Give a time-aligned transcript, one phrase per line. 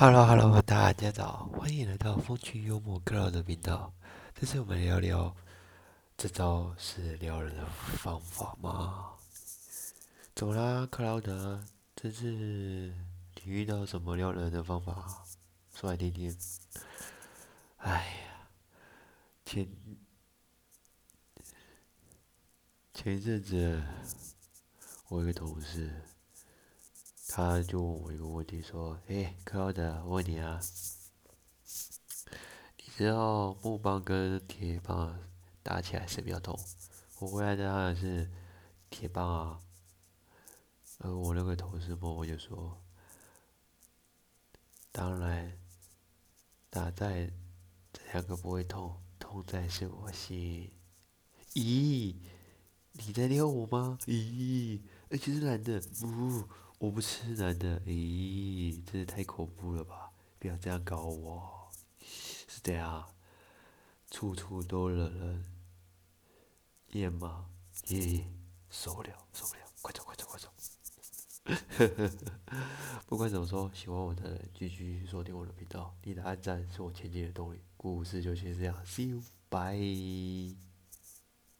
[0.00, 3.92] Hello Hello，大家早，欢迎来到风趣幽默 Cloud 的频道。
[4.32, 5.34] 这次我们聊聊，
[6.16, 9.14] 这招是撩人的方法吗？
[10.36, 11.64] 怎么啦克劳德
[11.96, 15.24] 这次你遇到什么撩人的方法？
[15.74, 16.38] 说来听听。
[17.78, 18.48] 哎呀，
[19.44, 19.68] 前
[22.94, 23.82] 前一阵子，
[25.08, 25.90] 我一个同事。
[27.30, 30.58] 他就问我一个问题，说：“哎，克劳德，我问你啊，
[32.78, 35.16] 你知道木棒跟铁棒
[35.62, 36.58] 打起来谁比较痛？”
[37.20, 38.30] 我回答当然是
[38.88, 39.60] 铁棒啊。
[41.00, 42.82] 而我那个同事默默就说
[44.90, 45.52] ：“当然，
[46.70, 47.30] 打在
[47.92, 50.72] 这两个不会痛，痛在是我心。”
[51.52, 52.16] 咦，
[52.92, 53.98] 你在撩我吗？
[54.06, 56.48] 咦，而且是男的，不。
[56.78, 60.12] 我不吃男的，咦，真是太恐怖了吧！
[60.38, 61.68] 不要这样搞我，
[62.00, 63.08] 是这样，
[64.10, 65.44] 处处都惹人
[66.92, 67.50] 厌吗？
[67.86, 68.22] 咦，
[68.70, 70.48] 受不了，受不了，快走，快走，快走！
[73.06, 77.60] 不管怎么说，喜欢我的人继续锁定我的频道，你的按赞是我前进的动力。
[77.76, 80.67] 故事就先这样，See you，bye。